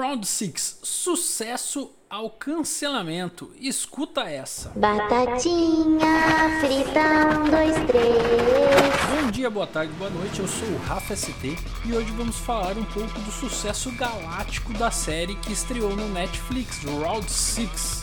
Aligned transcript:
Round 0.00 0.26
6 0.26 0.78
Sucesso 0.82 1.90
ao 2.08 2.30
cancelamento. 2.30 3.52
Escuta 3.60 4.22
essa. 4.22 4.70
Batatinha 4.70 6.58
frita, 6.58 7.38
um, 7.38 7.50
dois, 7.50 7.76
três. 7.86 9.22
Bom 9.22 9.30
dia, 9.30 9.50
boa 9.50 9.66
tarde, 9.66 9.92
boa 9.98 10.08
noite. 10.08 10.40
Eu 10.40 10.48
sou 10.48 10.66
o 10.68 10.78
Rafa 10.78 11.14
ST 11.14 11.54
e 11.84 11.92
hoje 11.92 12.10
vamos 12.12 12.38
falar 12.38 12.78
um 12.78 12.84
pouco 12.84 13.20
do 13.20 13.30
sucesso 13.30 13.92
galáctico 13.92 14.72
da 14.72 14.90
série 14.90 15.34
que 15.34 15.52
estreou 15.52 15.94
no 15.94 16.08
Netflix, 16.08 16.82
Round 16.82 17.30
6. 17.30 18.02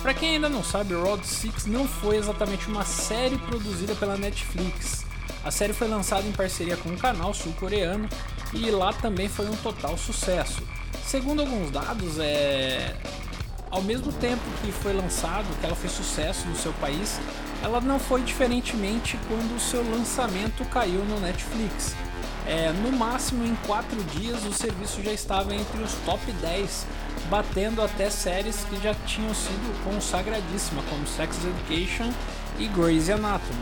Para 0.00 0.14
quem 0.14 0.36
ainda 0.36 0.48
não 0.48 0.64
sabe, 0.64 0.94
Round 0.94 1.26
6 1.26 1.66
não 1.66 1.86
foi 1.86 2.16
exatamente 2.16 2.66
uma 2.66 2.86
série 2.86 3.36
produzida 3.36 3.94
pela 3.94 4.16
Netflix. 4.16 5.04
A 5.44 5.50
série 5.50 5.74
foi 5.74 5.86
lançada 5.86 6.26
em 6.26 6.32
parceria 6.32 6.78
com 6.78 6.88
um 6.88 6.96
canal 6.96 7.34
sul-coreano 7.34 8.08
e 8.54 8.70
lá 8.70 8.94
também 8.94 9.28
foi 9.28 9.46
um 9.46 9.56
total 9.56 9.98
sucesso. 9.98 10.62
Segundo 11.06 11.40
alguns 11.40 11.70
dados, 11.70 12.18
é 12.18 12.92
ao 13.70 13.80
mesmo 13.80 14.12
tempo 14.12 14.42
que 14.60 14.72
foi 14.72 14.92
lançado, 14.92 15.46
que 15.60 15.64
ela 15.64 15.76
fez 15.76 15.92
sucesso 15.92 16.48
no 16.48 16.56
seu 16.56 16.72
país, 16.74 17.20
ela 17.62 17.80
não 17.80 18.00
foi 18.00 18.22
diferentemente 18.22 19.16
quando 19.28 19.54
o 19.54 19.60
seu 19.60 19.88
lançamento 19.88 20.64
caiu 20.64 21.04
no 21.04 21.20
Netflix. 21.20 21.94
É, 22.44 22.72
no 22.72 22.90
máximo 22.90 23.44
em 23.44 23.54
4 23.66 24.02
dias 24.18 24.44
o 24.44 24.52
serviço 24.52 25.00
já 25.00 25.12
estava 25.12 25.54
entre 25.54 25.80
os 25.80 25.92
top 26.04 26.20
10, 26.32 26.86
batendo 27.30 27.82
até 27.82 28.10
séries 28.10 28.64
que 28.68 28.82
já 28.82 28.94
tinham 29.06 29.32
sido 29.32 29.84
consagradíssimas, 29.84 30.84
como 30.90 31.06
Sex 31.06 31.36
Education 31.44 32.12
e 32.58 32.66
Grey's 32.66 33.08
Anatomy. 33.10 33.60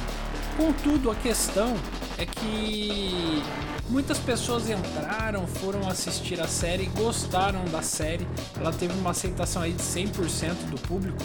Contudo, 0.56 1.10
a 1.10 1.14
questão 1.14 1.76
é 2.18 2.26
que 2.26 3.42
muitas 3.88 4.18
pessoas 4.18 4.68
entraram, 4.68 5.46
foram 5.46 5.88
assistir 5.88 6.40
a 6.40 6.46
série, 6.46 6.86
gostaram 6.86 7.64
da 7.66 7.82
série. 7.82 8.26
Ela 8.58 8.72
teve 8.72 8.94
uma 8.94 9.10
aceitação 9.10 9.62
aí 9.62 9.72
de 9.72 9.82
100% 9.82 10.70
do 10.70 10.80
público. 10.80 11.18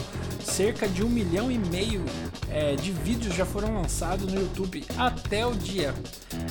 Cerca 0.44 0.88
de 0.88 1.04
um 1.04 1.08
milhão 1.08 1.50
e 1.50 1.58
meio 1.58 2.04
é, 2.50 2.74
de 2.74 2.90
vídeos 2.90 3.34
já 3.34 3.46
foram 3.46 3.74
lançados 3.74 4.32
no 4.32 4.40
YouTube 4.40 4.84
até 4.98 5.46
o 5.46 5.54
dia 5.54 5.94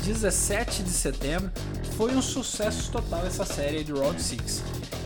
17 0.05 0.83
de 0.83 0.89
setembro. 0.89 1.51
Foi 1.97 2.15
um 2.15 2.21
sucesso 2.21 2.91
total 2.91 3.25
essa 3.25 3.45
série 3.45 3.83
de 3.83 3.91
Road 3.91 4.21
6. 4.21 4.63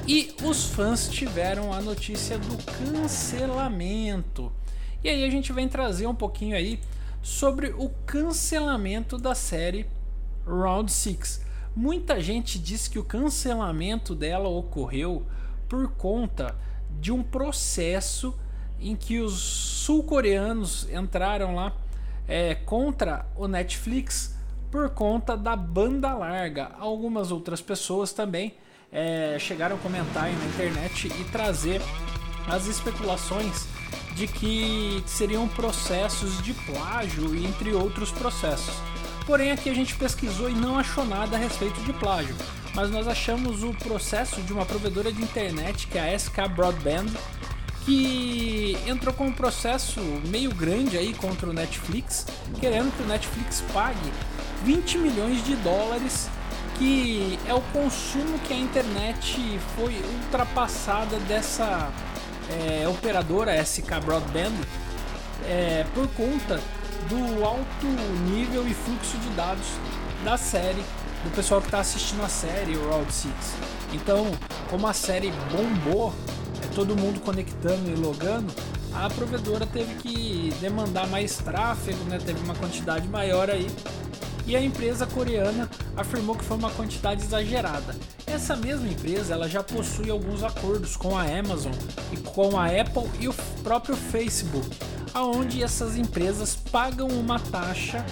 E 0.08 0.36
os 0.44 0.66
fãs 0.66 1.08
tiveram 1.08 1.74
a 1.74 1.82
notícia 1.82 2.38
do 2.38 2.58
cancelamento. 2.92 4.52
E 5.04 5.10
aí 5.10 5.24
a 5.24 5.30
gente 5.30 5.52
vem 5.52 5.68
trazer 5.68 6.08
um 6.08 6.16
pouquinho 6.16 6.56
aí 6.56 6.80
sobre 7.24 7.74
o 7.78 7.90
cancelamento 8.06 9.18
da 9.18 9.34
série 9.34 9.88
Round 10.46 10.92
6. 10.92 11.42
Muita 11.74 12.20
gente 12.20 12.60
diz 12.60 12.90
que 12.90 13.00
o 13.00 13.04
cancelamento 13.04 14.14
dela 14.14 14.50
ocorreu 14.50 15.26
por 15.70 15.88
conta 15.94 16.54
de 17.00 17.12
um 17.12 17.24
processo 17.24 18.38
em 18.80 18.96
que 18.96 19.20
os 19.20 19.40
sul-coreanos 19.40 20.88
entraram 20.92 21.56
lá 21.56 21.74
é, 22.28 22.54
contra 22.54 23.26
o 23.36 23.48
Netflix 23.48 24.36
por 24.70 24.90
conta 24.90 25.38
da 25.38 25.56
banda 25.56 26.14
larga. 26.14 26.72
Algumas 26.78 27.32
outras 27.32 27.62
pessoas 27.62 28.12
também 28.12 28.54
é, 28.92 29.38
chegaram 29.40 29.78
a 29.78 29.80
comentar 29.80 30.32
na 30.32 30.46
internet 30.46 31.08
e 31.08 31.24
trazer 31.32 31.82
as 32.48 32.68
especulações 32.68 33.66
de 34.16 34.28
que 34.28 35.04
seriam 35.06 35.48
processos 35.48 36.42
de 36.42 36.54
plágio, 36.54 37.36
entre 37.36 37.74
outros 37.74 38.12
processos. 38.12 38.76
Porém, 39.26 39.52
aqui 39.52 39.70
a 39.70 39.74
gente 39.74 39.96
pesquisou 39.96 40.50
e 40.50 40.54
não 40.54 40.78
achou 40.78 41.06
nada 41.06 41.36
a 41.36 41.40
respeito 41.40 41.80
de 41.82 41.94
plágio, 41.94 42.36
mas 42.74 42.92
nós 42.92 43.08
achamos 43.08 43.64
o 43.64 43.74
processo 43.74 44.42
de 44.42 44.52
uma 44.52 44.66
provedora 44.66 45.12
de 45.12 45.22
internet, 45.22 45.88
que 45.88 45.98
é 45.98 46.14
a 46.14 46.20
SK 46.20 46.50
Broadband, 46.56 47.08
que 47.86 48.78
entrou 48.88 49.14
com 49.14 49.28
um 49.28 49.32
processo 49.32 50.00
meio 50.28 50.54
grande 50.54 50.98
aí 50.98 51.14
contra 51.14 51.50
o 51.50 51.54
Netflix, 51.54 52.26
querendo 52.60 52.96
que 52.96 53.04
o 53.04 53.08
Netflix 53.08 53.64
pague 53.74 54.12
20 54.64 54.98
milhões 54.98 55.44
de 55.44 55.56
dólares, 55.58 56.30
que 56.78 57.38
é 57.48 57.54
o 57.54 57.62
consumo 57.74 58.40
que 58.40 58.54
a 58.54 58.58
internet 58.58 59.60
foi 59.76 59.96
ultrapassada 60.24 61.18
dessa 61.20 61.92
é, 62.50 62.88
operadora 62.88 63.64
SK 63.64 64.00
Broadband 64.04 64.54
é, 65.48 65.86
por 65.94 66.08
conta 66.10 66.60
do 67.10 67.44
alto 67.44 67.86
nível 68.30 68.68
e 68.68 68.74
fluxo 68.74 69.18
de 69.18 69.30
dados 69.30 69.68
da 70.24 70.38
série, 70.38 70.84
do 71.24 71.36
pessoal 71.36 71.62
que 71.62 71.68
está 71.68 71.80
assistindo 71.80 72.24
a 72.24 72.30
série, 72.30 72.76
Round 72.76 73.12
6. 73.12 73.34
Então, 73.94 74.32
como 74.70 74.88
a 74.88 74.94
série 74.94 75.32
bombou, 75.52 76.14
é 76.64 76.68
todo 76.74 76.96
mundo 76.96 77.20
conectando 77.20 77.90
e 77.90 77.96
logando, 77.96 78.54
a 78.94 79.10
provedora 79.10 79.66
teve 79.66 79.96
que 79.96 80.54
demandar 80.62 81.08
mais 81.08 81.38
tráfego, 81.38 82.04
né? 82.06 82.20
teve 82.24 82.40
uma 82.44 82.56
quantidade 82.56 83.08
maior 83.08 83.50
aí 83.50 83.68
e 84.46 84.56
a 84.56 84.62
empresa 84.62 85.06
coreana 85.08 85.70
afirmou 85.96 86.36
que 86.36 86.44
foi 86.44 86.58
uma 86.58 86.72
quantidade 86.72 87.24
exagerada. 87.24 87.96
Essa 88.28 88.56
mesma 88.56 88.88
empresa 88.88 89.34
ela 89.34 89.48
já 89.48 89.64
possui 89.64 90.10
alguns 90.10 90.44
acordos 90.44 90.96
com 90.96 91.18
a 91.18 91.24
Amazon 91.24 91.74
e 92.12 92.18
com 92.18 92.58
a 92.58 92.66
Apple 92.66 93.10
e 93.20 93.28
o 93.28 93.34
próprio 93.64 93.96
Facebook, 93.96 94.70
aonde 95.14 95.64
essas 95.64 95.96
empresas 95.96 96.56
pagam 96.56 97.08
uma 97.08 97.40
taxa 97.40 98.06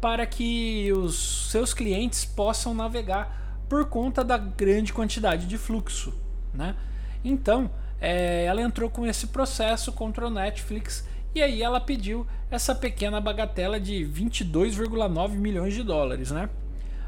para 0.00 0.26
que 0.26 0.92
os 0.92 1.50
seus 1.50 1.74
clientes 1.74 2.24
possam 2.24 2.74
navegar 2.74 3.62
por 3.68 3.84
conta 3.84 4.24
da 4.24 4.38
grande 4.38 4.92
quantidade 4.92 5.46
de 5.46 5.56
fluxo, 5.56 6.12
né? 6.52 6.74
Então, 7.22 7.70
é, 8.00 8.44
ela 8.46 8.62
entrou 8.62 8.88
com 8.88 9.06
esse 9.06 9.26
processo 9.26 9.92
contra 9.92 10.26
o 10.26 10.30
Netflix 10.30 11.04
e 11.34 11.42
aí 11.42 11.62
ela 11.62 11.80
pediu 11.80 12.26
essa 12.50 12.74
pequena 12.74 13.20
bagatela 13.20 13.78
de 13.78 14.04
22,9 14.04 15.30
milhões 15.30 15.74
de 15.74 15.82
dólares, 15.82 16.30
né? 16.30 16.48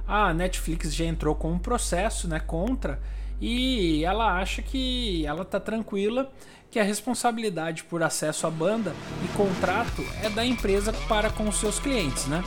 A 0.07 0.33
Netflix 0.33 0.95
já 0.95 1.05
entrou 1.05 1.35
com 1.35 1.53
um 1.53 1.59
processo, 1.59 2.29
né, 2.29 2.41
contra 2.41 3.01
e 3.41 4.05
ela 4.05 4.39
acha 4.39 4.63
que 4.63 5.27
ela 5.27 5.45
tá 5.45 5.59
tranquila 5.59 6.31
que 6.71 6.79
a 6.79 6.83
responsabilidade 6.83 7.85
por 7.85 8.03
acesso 8.03 8.47
à 8.47 8.51
banda 8.51 8.95
e 9.25 9.37
contrato 9.37 10.03
é 10.23 10.31
da 10.31 10.45
empresa 10.45 10.93
para 11.09 11.29
com 11.29 11.49
os 11.49 11.57
seus 11.57 11.79
clientes, 11.79 12.27
né? 12.27 12.43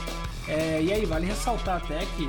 É, 0.48 0.80
e 0.82 0.92
aí 0.92 1.04
vale 1.04 1.26
ressaltar 1.26 1.76
até 1.76 1.98
que 2.16 2.28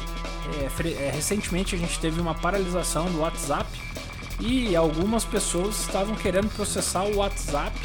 é, 0.83 1.05
é, 1.05 1.11
recentemente 1.11 1.75
a 1.75 1.77
gente 1.77 1.99
teve 1.99 2.19
uma 2.19 2.33
paralisação 2.35 3.05
do 3.11 3.19
WhatsApp 3.19 3.69
e 4.39 4.75
algumas 4.75 5.23
pessoas 5.23 5.79
estavam 5.81 6.15
querendo 6.15 6.49
processar 6.49 7.03
o 7.03 7.17
WhatsApp 7.17 7.75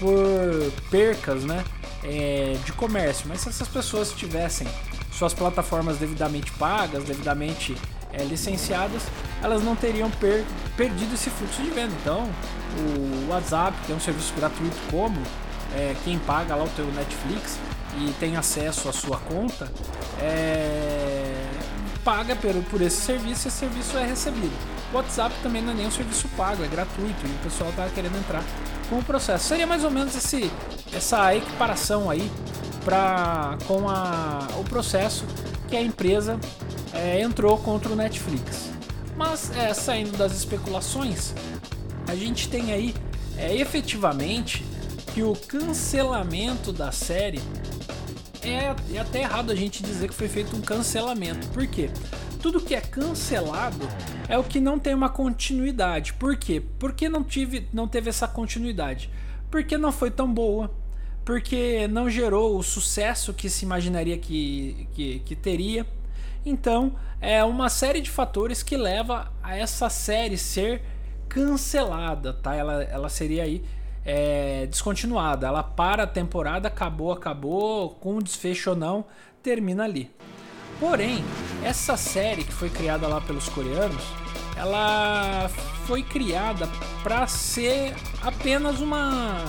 por 0.00 0.72
percas 0.90 1.44
né, 1.44 1.62
é, 2.02 2.56
de 2.64 2.72
comércio. 2.72 3.26
Mas 3.28 3.42
se 3.42 3.50
essas 3.50 3.68
pessoas 3.68 4.12
tivessem 4.12 4.66
suas 5.12 5.34
plataformas 5.34 5.98
devidamente 5.98 6.50
pagas, 6.52 7.04
devidamente 7.04 7.76
é, 8.12 8.24
licenciadas, 8.24 9.02
elas 9.42 9.62
não 9.62 9.76
teriam 9.76 10.10
per 10.10 10.44
perdido 10.76 11.14
esse 11.14 11.28
fluxo 11.28 11.62
de 11.62 11.70
venda. 11.70 11.92
Então, 12.00 12.28
o 12.78 13.30
WhatsApp, 13.30 13.76
que 13.84 13.92
é 13.92 13.94
um 13.94 14.00
serviço 14.00 14.32
gratuito 14.34 14.76
como 14.90 15.20
é, 15.74 15.94
quem 16.02 16.18
paga 16.20 16.54
lá 16.54 16.64
o 16.64 16.68
teu 16.70 16.86
Netflix 16.86 17.58
e 17.98 18.12
tem 18.18 18.36
acesso 18.36 18.88
à 18.88 18.92
sua 18.92 19.18
conta, 19.18 19.70
é, 20.22 21.34
paga 22.02 22.34
por, 22.34 22.54
por 22.70 22.80
esse 22.80 22.96
serviço 23.02 23.46
e 23.46 23.48
esse 23.48 23.58
serviço 23.58 23.98
é 23.98 24.06
recebido. 24.06 24.56
O 24.92 24.96
WhatsApp 24.96 25.34
também 25.42 25.60
não 25.60 25.72
é 25.72 25.76
nem 25.76 25.86
um 25.86 25.90
serviço 25.90 26.26
pago, 26.36 26.64
é 26.64 26.68
gratuito 26.68 27.26
e 27.26 27.30
o 27.30 27.38
pessoal 27.42 27.68
está 27.70 27.86
querendo 27.88 28.16
entrar 28.16 28.42
com 28.90 28.98
o 28.98 29.04
processo. 29.04 29.46
Seria 29.46 29.66
mais 29.66 29.84
ou 29.84 29.90
menos 29.90 30.14
esse, 30.16 30.50
essa 30.92 31.34
equiparação 31.34 32.10
aí 32.10 32.30
pra, 32.84 33.56
com 33.66 33.88
a, 33.88 34.48
o 34.58 34.64
processo 34.64 35.24
que 35.68 35.76
a 35.76 35.80
empresa 35.80 36.38
é, 36.92 37.22
entrou 37.22 37.56
contra 37.56 37.90
o 37.92 37.96
Netflix. 37.96 38.68
Mas 39.16 39.56
é, 39.56 39.72
saindo 39.72 40.16
das 40.18 40.32
especulações, 40.32 41.32
a 42.08 42.16
gente 42.16 42.48
tem 42.48 42.72
aí 42.72 42.94
é, 43.38 43.54
efetivamente 43.54 44.64
que 45.14 45.22
o 45.22 45.34
cancelamento 45.34 46.72
da 46.72 46.90
série 46.90 47.40
é, 48.42 48.74
é 48.94 48.98
até 48.98 49.20
errado 49.20 49.52
a 49.52 49.54
gente 49.54 49.82
dizer 49.82 50.08
que 50.08 50.14
foi 50.14 50.28
feito 50.28 50.56
um 50.56 50.60
cancelamento. 50.60 51.46
Por 51.48 51.66
quê? 51.66 51.90
Tudo 52.40 52.60
que 52.60 52.74
é 52.74 52.80
cancelado 52.80 53.86
é 54.28 54.38
o 54.38 54.42
que 54.42 54.60
não 54.60 54.78
tem 54.78 54.94
uma 54.94 55.10
continuidade. 55.10 56.14
Por 56.14 56.36
quê? 56.36 56.62
Porque 56.78 57.08
não 57.08 57.22
tive, 57.22 57.68
não 57.72 57.86
teve 57.86 58.08
essa 58.08 58.26
continuidade. 58.26 59.10
Porque 59.50 59.76
não 59.76 59.92
foi 59.92 60.10
tão 60.10 60.32
boa. 60.32 60.70
Porque 61.24 61.86
não 61.88 62.08
gerou 62.08 62.58
o 62.58 62.62
sucesso 62.62 63.34
que 63.34 63.50
se 63.50 63.64
imaginaria 63.64 64.16
que, 64.16 64.88
que, 64.92 65.20
que 65.20 65.36
teria. 65.36 65.86
Então, 66.44 66.96
é 67.20 67.44
uma 67.44 67.68
série 67.68 68.00
de 68.00 68.10
fatores 68.10 68.62
que 68.62 68.76
leva 68.76 69.30
a 69.42 69.56
essa 69.56 69.90
série 69.90 70.38
ser 70.38 70.82
cancelada, 71.28 72.32
tá? 72.32 72.54
Ela, 72.54 72.82
ela 72.84 73.08
seria 73.10 73.42
aí 73.42 73.62
é, 74.04 74.66
descontinuada. 74.66 75.46
Ela 75.46 75.62
para 75.62 76.04
a 76.04 76.06
temporada, 76.06 76.68
acabou, 76.68 77.12
acabou, 77.12 77.90
com 77.90 78.18
desfecho 78.18 78.70
ou 78.70 78.76
não, 78.76 79.04
termina 79.42 79.84
ali. 79.84 80.10
Porém, 80.80 81.22
essa 81.62 81.96
série 81.96 82.42
que 82.42 82.52
foi 82.52 82.70
criada 82.70 83.06
lá 83.06 83.20
pelos 83.20 83.48
coreanos, 83.50 84.02
ela 84.56 85.48
foi 85.86 86.02
criada 86.02 86.66
para 87.02 87.26
ser 87.26 87.94
apenas 88.22 88.80
uma 88.80 89.44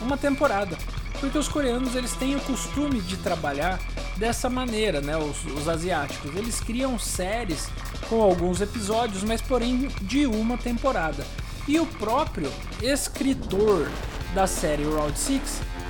uma 0.00 0.16
temporada, 0.16 0.76
porque 1.20 1.38
os 1.38 1.46
coreanos 1.46 1.94
eles 1.94 2.12
têm 2.14 2.34
o 2.34 2.40
costume 2.40 3.00
de 3.00 3.16
trabalhar 3.18 3.78
dessa 4.16 4.50
maneira, 4.50 5.00
né? 5.00 5.16
Os, 5.16 5.44
os 5.44 5.68
asiáticos 5.68 6.34
eles 6.34 6.58
criam 6.58 6.98
séries 6.98 7.68
com 8.08 8.20
alguns 8.20 8.60
episódios, 8.60 9.22
mas 9.22 9.40
porém 9.40 9.88
de 10.00 10.26
uma 10.26 10.58
temporada. 10.58 11.24
E 11.68 11.78
o 11.78 11.86
próprio 11.86 12.50
escritor 12.82 13.88
da 14.34 14.46
série 14.46 14.84
Round 14.84 15.16
6 15.16 15.40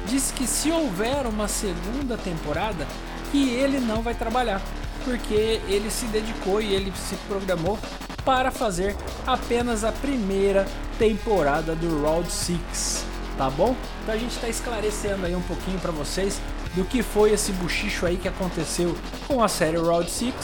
disse 0.06 0.32
que 0.34 0.46
se 0.46 0.70
houver 0.70 1.26
uma 1.26 1.48
segunda 1.48 2.16
temporada, 2.18 2.86
que 3.32 3.48
ele 3.48 3.80
não 3.80 4.02
vai 4.02 4.14
trabalhar, 4.14 4.60
porque 5.04 5.60
ele 5.66 5.90
se 5.90 6.04
dedicou 6.06 6.60
e 6.60 6.72
ele 6.72 6.92
se 6.94 7.16
programou 7.26 7.78
para 8.24 8.50
fazer 8.50 8.94
apenas 9.26 9.82
a 9.82 9.90
primeira 9.90 10.66
temporada 10.98 11.74
do 11.74 12.02
Round 12.02 12.30
6, 12.30 13.04
tá 13.36 13.50
bom? 13.50 13.74
Então 14.02 14.14
a 14.14 14.18
gente 14.18 14.32
está 14.32 14.48
esclarecendo 14.48 15.26
aí 15.26 15.34
um 15.34 15.42
pouquinho 15.42 15.80
para 15.80 15.90
vocês 15.90 16.40
do 16.74 16.84
que 16.84 17.02
foi 17.02 17.32
esse 17.32 17.52
buchicho 17.52 18.06
aí 18.06 18.16
que 18.16 18.28
aconteceu 18.28 18.94
com 19.26 19.42
a 19.42 19.48
série 19.48 19.78
Round 19.78 20.08
6. 20.08 20.34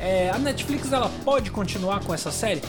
É, 0.00 0.30
a 0.30 0.38
Netflix 0.38 0.90
ela 0.92 1.10
pode 1.24 1.50
continuar 1.50 2.02
com 2.02 2.12
essa 2.12 2.32
série? 2.32 2.62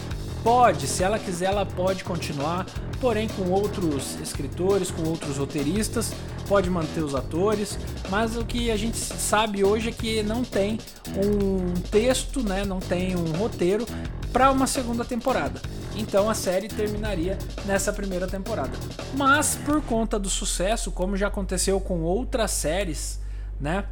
Pode, 0.43 0.85
se 0.85 1.01
ela 1.01 1.17
quiser, 1.17 1.45
ela 1.45 1.65
pode 1.65 2.03
continuar, 2.03 2.65
porém 2.99 3.27
com 3.29 3.49
outros 3.49 4.19
escritores, 4.19 4.91
com 4.91 5.03
outros 5.03 5.37
roteiristas, 5.37 6.11
pode 6.51 6.69
manter 6.69 7.01
os 7.01 7.15
atores, 7.15 7.79
mas 8.09 8.35
o 8.35 8.43
que 8.43 8.69
a 8.71 8.75
gente 8.75 8.97
sabe 8.97 9.63
hoje 9.63 9.87
é 9.87 9.91
que 9.93 10.21
não 10.21 10.43
tem 10.43 10.77
um 11.15 11.73
texto, 11.89 12.43
né, 12.43 12.65
não 12.65 12.81
tem 12.81 13.15
um 13.15 13.31
roteiro 13.37 13.85
para 14.33 14.51
uma 14.51 14.67
segunda 14.67 15.05
temporada. 15.05 15.61
Então 15.95 16.29
a 16.29 16.33
série 16.33 16.67
terminaria 16.67 17.37
nessa 17.65 17.93
primeira 17.93 18.27
temporada. 18.27 18.71
Mas 19.15 19.55
por 19.65 19.81
conta 19.83 20.19
do 20.19 20.29
sucesso, 20.29 20.91
como 20.91 21.15
já 21.15 21.27
aconteceu 21.27 21.79
com 21.79 22.01
outras 22.01 22.51
séries, 22.51 23.21
né? 23.57 23.85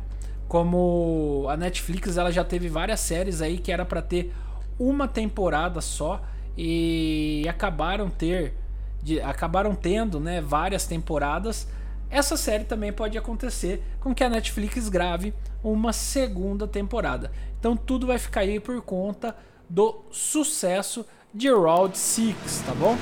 Como 0.45 1.45
a 1.47 1.55
Netflix, 1.55 2.17
ela 2.17 2.29
já 2.29 2.43
teve 2.43 2.67
várias 2.67 2.99
séries 2.99 3.41
aí 3.41 3.57
que 3.57 3.71
era 3.71 3.85
para 3.85 4.01
ter 4.01 4.33
uma 4.77 5.07
temporada 5.07 5.79
só 5.79 6.21
e 6.57 7.45
acabaram 7.47 8.09
ter 8.09 8.53
de, 9.01 9.21
acabaram 9.21 9.73
tendo 9.73 10.19
né, 10.19 10.41
várias 10.41 10.85
temporadas. 10.85 11.65
Essa 12.09 12.35
série 12.35 12.63
também 12.63 12.91
pode 12.91 13.17
acontecer 13.17 13.83
com 13.99 14.15
que 14.15 14.23
a 14.23 14.29
Netflix 14.29 14.89
grave 14.89 15.33
uma 15.63 15.93
segunda 15.93 16.67
temporada. 16.67 17.31
Então 17.59 17.77
tudo 17.77 18.07
vai 18.07 18.17
ficar 18.17 18.41
aí 18.41 18.59
por 18.59 18.81
conta 18.81 19.35
do 19.69 20.01
sucesso 20.09 21.05
de 21.33 21.49
Round 21.51 21.95
6, 21.95 22.35
tá 22.65 22.73
bom? 22.73 22.97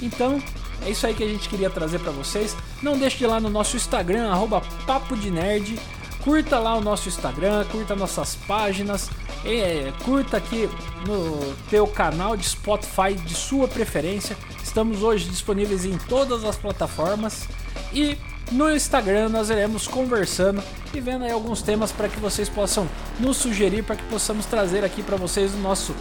Então 0.00 0.40
é 0.84 0.90
isso 0.90 1.06
aí 1.06 1.14
que 1.14 1.24
a 1.24 1.28
gente 1.28 1.48
queria 1.48 1.70
trazer 1.70 1.98
para 1.98 2.12
vocês. 2.12 2.56
Não 2.80 2.96
deixe 2.96 3.18
de 3.18 3.24
ir 3.24 3.26
lá 3.26 3.40
no 3.40 3.50
nosso 3.50 3.76
Instagram, 3.76 4.30
arroba 4.30 4.62
Papo 4.86 5.16
de 5.16 5.30
Nerd. 5.30 5.78
Curta 6.22 6.56
lá 6.60 6.76
o 6.76 6.80
nosso 6.80 7.08
Instagram, 7.08 7.64
curta 7.64 7.96
nossas 7.96 8.36
páginas, 8.36 9.10
é, 9.44 9.92
curta 10.04 10.36
aqui 10.36 10.68
no 11.04 11.52
teu 11.68 11.84
canal 11.84 12.36
de 12.36 12.48
Spotify 12.48 13.14
de 13.14 13.34
sua 13.34 13.66
preferência. 13.66 14.36
Estamos 14.62 15.02
hoje 15.02 15.28
disponíveis 15.28 15.84
em 15.84 15.98
todas 15.98 16.44
as 16.44 16.56
plataformas 16.56 17.48
e 17.92 18.16
no 18.52 18.70
Instagram 18.70 19.28
nós 19.28 19.50
iremos 19.50 19.86
conversando 19.86 20.62
e 20.94 21.00
vendo 21.00 21.24
aí 21.24 21.32
alguns 21.32 21.62
temas 21.62 21.90
para 21.90 22.08
que 22.08 22.20
vocês 22.20 22.48
possam 22.48 22.86
nos 23.18 23.36
sugerir 23.36 23.82
para 23.82 23.96
que 23.96 24.04
possamos 24.04 24.46
trazer 24.46 24.84
aqui 24.84 25.02
para 25.02 25.16
vocês 25.16 25.54
o 25.54 25.58
nosso 25.58 25.94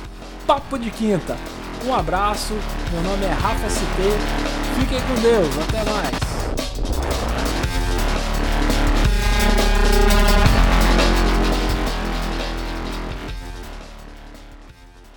papo 0.46 0.78
de 0.78 0.92
quinta. 0.92 1.38
Um 1.86 1.94
abraço, 1.94 2.54
meu 2.92 3.02
nome 3.02 3.26
é 3.26 3.30
Rafa 3.30 3.70
ST, 3.70 3.82
fiquem 4.80 5.02
com 5.02 5.22
Deus, 5.22 5.58
até 5.68 5.90
mais. 5.90 6.31